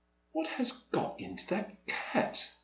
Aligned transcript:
'*What 0.33 0.47
has 0.47 0.71
got 0.71 1.19
into 1.21 1.45
that 1.49 1.85
cat?" 1.85 2.49